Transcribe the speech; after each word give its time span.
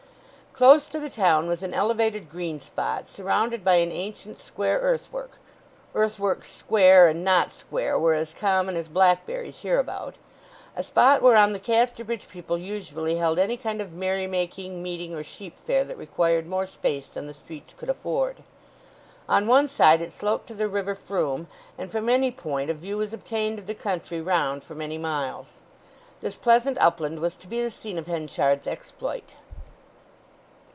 Close 0.53 0.85
to 0.87 0.99
the 0.99 1.09
town 1.09 1.47
was 1.47 1.63
an 1.63 1.73
elevated 1.73 2.29
green 2.29 2.59
spot 2.59 3.07
surrounded 3.07 3.63
by 3.63 3.75
an 3.75 3.89
ancient 3.91 4.37
square 4.37 4.79
earthwork—earthworks 4.79 6.51
square 6.51 7.07
and 7.07 7.23
not 7.23 7.53
square, 7.53 7.97
were 7.97 8.13
as 8.13 8.33
common 8.33 8.75
as 8.75 8.89
blackberries 8.89 9.61
hereabout—a 9.61 10.83
spot 10.83 11.21
whereon 11.21 11.53
the 11.53 11.57
Casterbridge 11.59 12.27
people 12.27 12.57
usually 12.57 13.15
held 13.15 13.39
any 13.39 13.55
kind 13.55 13.79
of 13.81 13.93
merry 13.93 14.27
making, 14.27 14.83
meeting, 14.83 15.15
or 15.15 15.23
sheep 15.23 15.55
fair 15.65 15.85
that 15.85 15.97
required 15.97 16.45
more 16.45 16.65
space 16.67 17.07
than 17.07 17.27
the 17.27 17.33
streets 17.33 17.73
would 17.79 17.89
afford. 17.89 18.43
On 19.29 19.47
one 19.47 19.69
side 19.69 20.01
it 20.01 20.11
sloped 20.11 20.47
to 20.47 20.53
the 20.53 20.67
river 20.67 20.95
Froom, 20.95 21.47
and 21.77 21.89
from 21.89 22.09
any 22.09 22.29
point 22.29 22.69
a 22.69 22.73
view 22.73 22.97
was 22.97 23.13
obtained 23.13 23.57
of 23.57 23.67
the 23.67 23.73
country 23.73 24.19
round 24.19 24.65
for 24.65 24.75
many 24.75 24.97
miles. 24.97 25.61
This 26.19 26.35
pleasant 26.35 26.77
upland 26.81 27.19
was 27.21 27.35
to 27.37 27.47
be 27.47 27.61
the 27.63 27.71
scene 27.71 27.97
of 27.97 28.05
Henchard's 28.07 28.67
exploit. 28.67 29.33